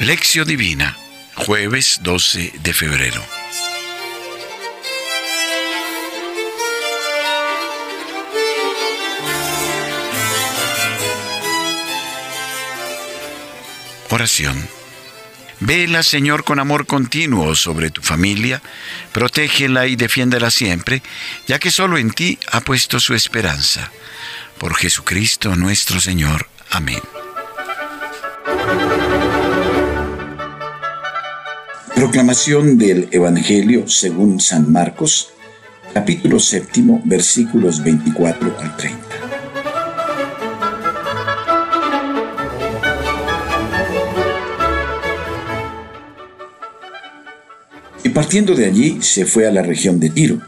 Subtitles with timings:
[0.00, 0.96] Lección Divina,
[1.34, 3.22] jueves 12 de febrero.
[14.08, 14.66] Oración.
[15.60, 18.62] Vela, Señor, con amor continuo sobre tu familia,
[19.12, 21.02] protégela y defiéndela siempre,
[21.46, 23.92] ya que solo en ti ha puesto su esperanza.
[24.56, 26.48] Por Jesucristo nuestro Señor.
[26.70, 27.02] Amén.
[32.00, 35.34] Proclamación del Evangelio según San Marcos,
[35.92, 38.98] capítulo séptimo, versículos 24 al 30.
[48.02, 50.40] Y partiendo de allí se fue a la región de Tiro,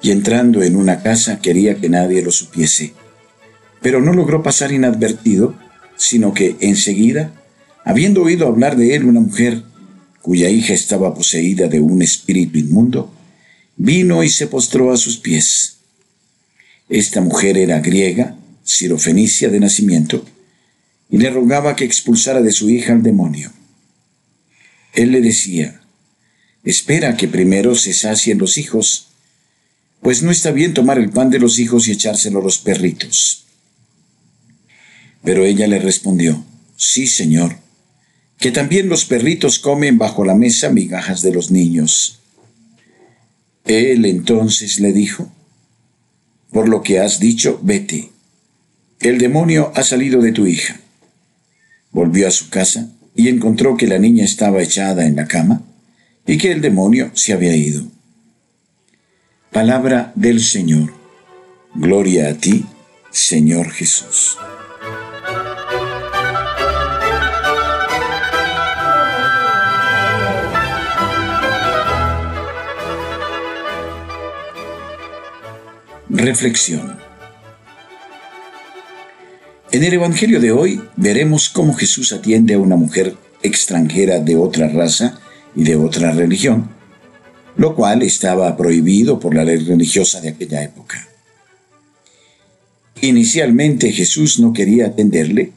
[0.00, 2.94] y entrando en una casa quería que nadie lo supiese,
[3.82, 5.54] pero no logró pasar inadvertido,
[5.96, 7.30] sino que enseguida,
[7.84, 9.64] habiendo oído hablar de él una mujer,
[10.22, 13.12] cuya hija estaba poseída de un espíritu inmundo,
[13.76, 15.78] vino y se postró a sus pies.
[16.88, 20.24] Esta mujer era griega, sirofenicia de nacimiento,
[21.10, 23.52] y le rogaba que expulsara de su hija al demonio.
[24.94, 25.80] Él le decía,
[26.64, 29.08] espera que primero se sacien los hijos,
[30.00, 33.46] pues no está bien tomar el pan de los hijos y echárselo a los perritos.
[35.24, 36.44] Pero ella le respondió,
[36.76, 37.56] sí, Señor,
[38.38, 42.20] que también los perritos comen bajo la mesa migajas de los niños.
[43.64, 45.30] Él entonces le dijo,
[46.50, 48.10] por lo que has dicho, vete.
[49.00, 50.80] El demonio ha salido de tu hija.
[51.90, 55.62] Volvió a su casa y encontró que la niña estaba echada en la cama
[56.26, 57.84] y que el demonio se había ido.
[59.50, 60.92] Palabra del Señor.
[61.74, 62.64] Gloria a ti,
[63.10, 64.36] Señor Jesús.
[76.14, 76.98] Reflexión.
[79.70, 84.68] En el Evangelio de hoy veremos cómo Jesús atiende a una mujer extranjera de otra
[84.68, 85.18] raza
[85.56, 86.68] y de otra religión,
[87.56, 91.08] lo cual estaba prohibido por la ley religiosa de aquella época.
[93.00, 95.52] Inicialmente Jesús no quería atenderle,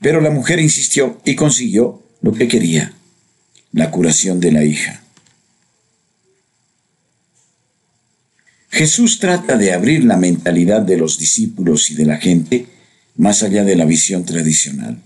[0.00, 2.94] pero la mujer insistió y consiguió lo que quería,
[3.72, 5.03] la curación de la hija.
[8.74, 12.66] Jesús trata de abrir la mentalidad de los discípulos y de la gente
[13.14, 15.00] más allá de la visión tradicional.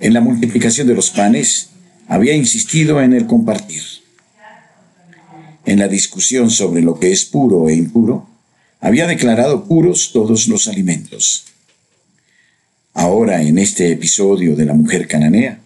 [0.00, 1.68] En la multiplicación de los panes
[2.08, 3.82] había insistido en el compartir.
[5.66, 8.26] En la discusión sobre lo que es puro e impuro,
[8.80, 11.44] había declarado puros todos los alimentos.
[12.94, 15.60] Ahora, en este episodio de la mujer cananea,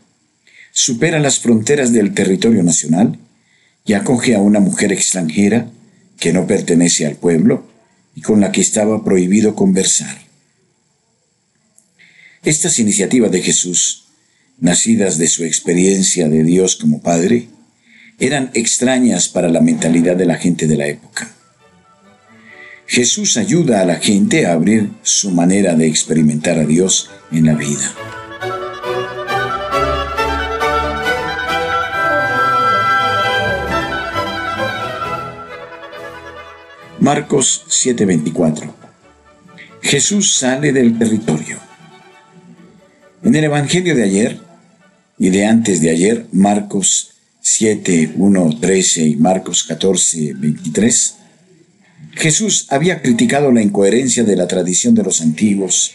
[0.73, 3.17] supera las fronteras del territorio nacional
[3.87, 5.71] y acoge a una mujer extranjera
[6.21, 7.67] que no pertenece al pueblo
[8.15, 10.17] y con la que estaba prohibido conversar.
[12.45, 14.05] Estas iniciativas de Jesús,
[14.59, 17.49] nacidas de su experiencia de Dios como Padre,
[18.19, 21.35] eran extrañas para la mentalidad de la gente de la época.
[22.87, 27.55] Jesús ayuda a la gente a abrir su manera de experimentar a Dios en la
[27.55, 27.95] vida.
[37.13, 38.73] Marcos 7:24.
[39.83, 41.59] Jesús sale del territorio.
[43.25, 44.41] En el Evangelio de ayer
[45.19, 51.15] y de antes de ayer, Marcos 7, 1, 13 y Marcos 14, 23,
[52.13, 55.91] Jesús había criticado la incoherencia de la tradición de los antiguos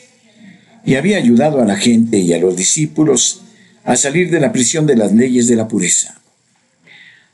[0.83, 3.43] y había ayudado a la gente y a los discípulos
[3.85, 6.19] a salir de la prisión de las leyes de la pureza.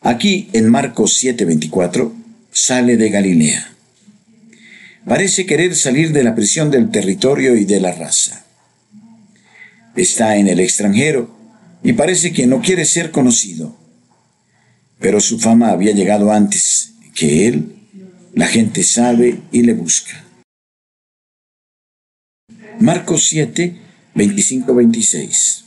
[0.01, 2.13] Aquí en Marcos 7:24
[2.51, 3.70] sale de Galilea.
[5.05, 8.45] Parece querer salir de la prisión del territorio y de la raza.
[9.95, 11.35] Está en el extranjero
[11.83, 13.75] y parece que no quiere ser conocido.
[14.99, 17.75] Pero su fama había llegado antes que él.
[18.33, 20.23] La gente sabe y le busca.
[22.79, 23.75] Marcos 7,
[24.15, 25.63] 25-26.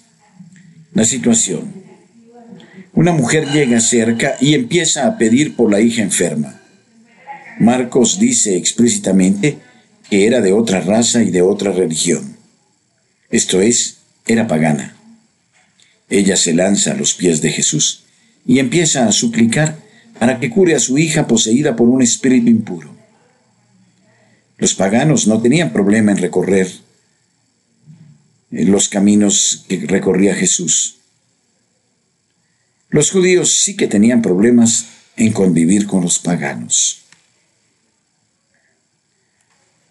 [0.94, 1.84] La situación.
[2.92, 6.60] Una mujer llega cerca y empieza a pedir por la hija enferma.
[7.58, 9.58] Marcos dice explícitamente
[10.10, 12.36] que era de otra raza y de otra religión.
[13.30, 14.96] Esto es, era pagana.
[16.08, 18.04] Ella se lanza a los pies de Jesús
[18.46, 19.78] y empieza a suplicar
[20.18, 22.94] para que cure a su hija poseída por un espíritu impuro.
[24.58, 26.70] Los paganos no tenían problema en recorrer
[28.50, 30.98] los caminos que recorría Jesús.
[32.88, 34.86] Los judíos sí que tenían problemas
[35.16, 37.03] en convivir con los paganos.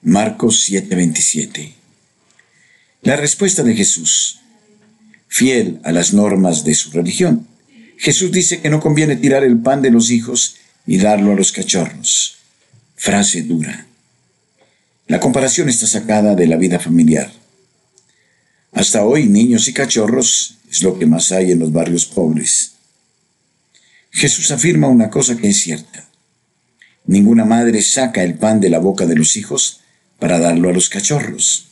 [0.06, 1.76] Marcos 7:27
[3.04, 4.42] La respuesta de Jesús,
[5.30, 7.48] fiel a las normas de su religión.
[7.98, 11.54] Jesús dice que no conviene tirar el pan de los hijos y darlo a los
[11.54, 12.36] cachorros.
[12.98, 13.88] Frase dura.
[15.08, 17.32] La comparación está sacada de la vida familiar.
[18.74, 22.74] Hasta hoy niños y cachorros es lo que más hay en los barrios pobres.
[24.12, 26.10] Jesús afirma una cosa que es cierta.
[27.06, 29.80] Ninguna madre saca el pan de la boca de los hijos
[30.20, 31.70] para darlo a los cachorros.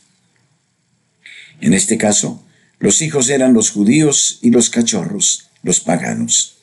[1.60, 2.42] En este caso,
[2.78, 6.56] los hijos eran los judíos y los cachorros, los paganos.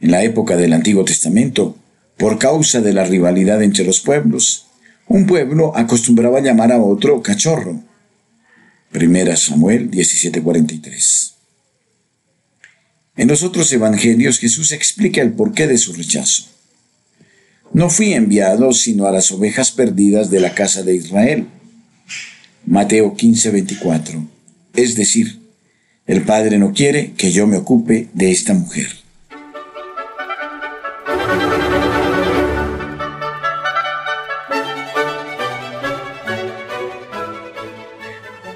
[0.00, 1.76] En la época del Antiguo Testamento,
[2.16, 4.66] por causa de la rivalidad entre los pueblos,
[5.08, 7.82] un pueblo acostumbraba llamar a otro cachorro.
[8.90, 11.34] Primera Samuel 17:43.
[13.16, 16.44] En los otros evangelios Jesús explica el porqué de su rechazo.
[17.74, 21.46] No fui enviado sino a las ovejas perdidas de la casa de Israel.
[22.66, 24.28] Mateo 15:24.
[24.74, 25.40] Es decir,
[26.06, 28.88] el Padre no quiere que yo me ocupe de esta mujer.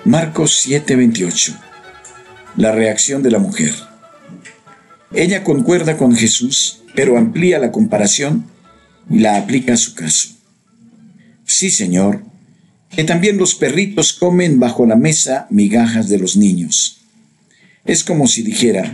[0.04, 1.58] Marcos 7:28.
[2.58, 3.72] La reacción de la mujer.
[5.14, 8.55] Ella concuerda con Jesús, pero amplía la comparación
[9.10, 10.28] y la aplica a su caso.
[11.44, 12.24] Sí, Señor,
[12.90, 16.98] que también los perritos comen bajo la mesa migajas de los niños.
[17.84, 18.92] Es como si dijera,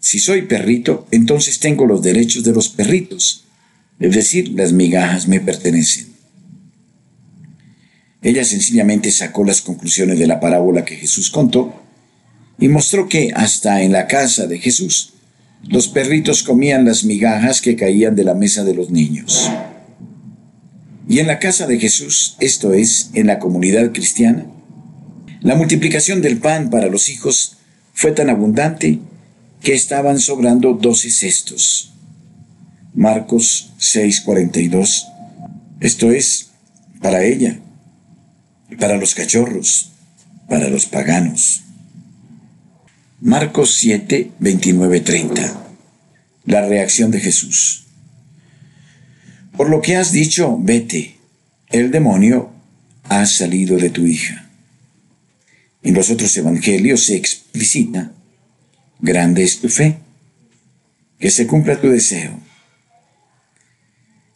[0.00, 3.44] si soy perrito, entonces tengo los derechos de los perritos,
[3.98, 6.08] es decir, las migajas me pertenecen.
[8.22, 11.82] Ella sencillamente sacó las conclusiones de la parábola que Jesús contó
[12.58, 15.14] y mostró que hasta en la casa de Jesús
[15.62, 19.50] los perritos comían las migajas que caían de la mesa de los niños.
[21.08, 24.46] Y en la casa de Jesús, esto es, en la comunidad cristiana,
[25.40, 27.56] la multiplicación del pan para los hijos
[27.94, 28.98] fue tan abundante
[29.62, 31.92] que estaban sobrando doce cestos.
[32.94, 35.06] Marcos 6:42.
[35.80, 36.50] Esto es,
[37.00, 37.60] para ella,
[38.78, 39.92] para los cachorros,
[40.48, 41.62] para los paganos.
[43.20, 45.72] Marcos 7, 29, 30.
[46.44, 47.86] La reacción de Jesús.
[49.56, 51.16] Por lo que has dicho, vete,
[51.68, 52.52] el demonio
[53.08, 54.48] ha salido de tu hija.
[55.82, 58.12] En los otros evangelios se explicita,
[59.00, 59.98] grande es tu fe,
[61.18, 62.38] que se cumpla tu deseo.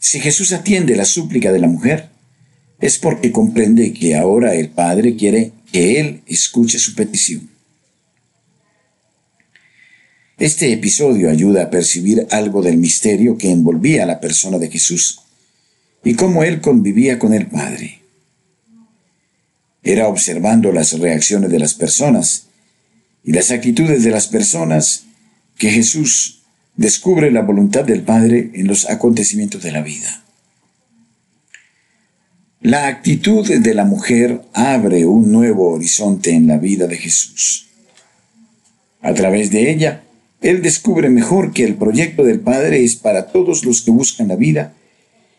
[0.00, 2.08] Si Jesús atiende la súplica de la mujer,
[2.81, 7.51] es porque comprende que ahora el Padre quiere que Él escuche su petición.
[10.42, 15.20] Este episodio ayuda a percibir algo del misterio que envolvía a la persona de Jesús
[16.02, 18.00] y cómo él convivía con el Padre.
[19.84, 22.46] Era observando las reacciones de las personas
[23.22, 25.05] y las actitudes de las personas
[25.58, 26.43] que Jesús
[26.74, 30.24] descubre la voluntad del Padre en los acontecimientos de la vida.
[32.62, 37.69] La actitud de la mujer abre un nuevo horizonte en la vida de Jesús.
[39.02, 40.02] A través de ella,
[40.43, 44.37] él descubre mejor que el proyecto del Padre es para todos los que buscan la
[44.37, 44.75] vida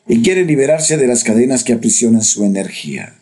[0.07, 3.15] y quiere liberarse de las cadenas que aprisionan su energía.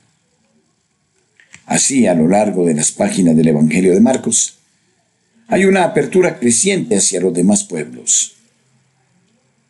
[1.66, 4.60] Así, a lo largo de las páginas del Evangelio de Marcos,
[5.48, 8.36] hay una apertura creciente hacia los demás pueblos.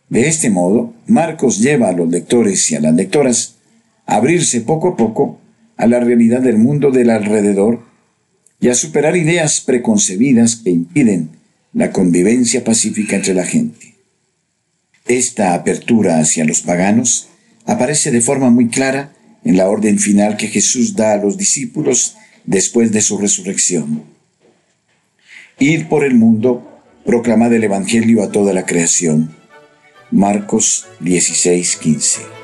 [0.10, 3.56] De este modo, Marcos lleva a los lectores y a las lectoras
[4.06, 5.40] a abrirse poco a poco
[5.78, 7.80] a la realidad del mundo del alrededor
[8.60, 11.41] y a superar ideas preconcebidas que impiden
[11.74, 13.96] la convivencia pacífica entre la gente.
[15.08, 17.30] Esta apertura hacia los paganos
[17.66, 19.14] aparece de forma muy clara
[19.44, 24.04] en la orden final que Jesús da a los discípulos después de su resurrección.
[25.60, 29.36] Ir por el mundo, proclamad el Evangelio a toda la creación.
[30.12, 32.41] Marcos 16:15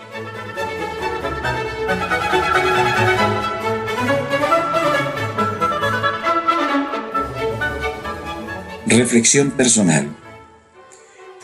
[8.90, 10.16] Reflexión personal.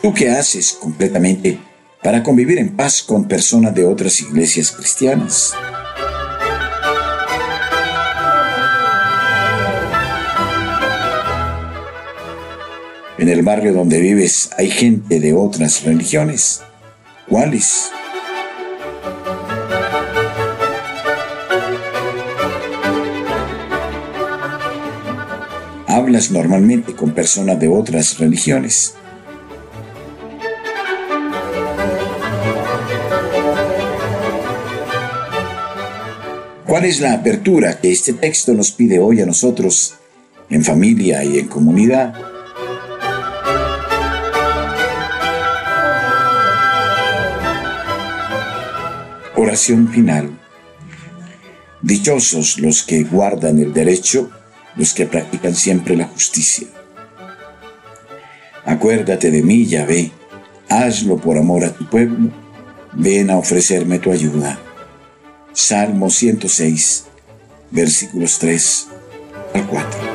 [0.00, 1.58] ¿Tú qué haces completamente
[2.02, 5.52] para convivir en paz con personas de otras iglesias cristianas?
[13.18, 16.62] En el barrio donde vives hay gente de otras religiones.
[17.28, 17.90] ¿Cuáles?
[25.94, 28.94] Hablas normalmente con personas de otras religiones.
[36.66, 39.94] ¿Cuál es la apertura que este texto nos pide hoy a nosotros
[40.50, 42.12] en familia y en comunidad?
[49.36, 50.40] Oración final.
[51.82, 54.30] Dichosos los que guardan el derecho,
[54.76, 56.66] los que practican siempre la justicia.
[58.64, 60.10] Acuérdate de mí, Yahvé,
[60.68, 62.30] hazlo por amor a tu pueblo,
[62.92, 64.58] ven a ofrecerme tu ayuda.
[65.52, 67.04] Salmo 106,
[67.70, 68.88] versículos 3
[69.54, 70.13] al 4.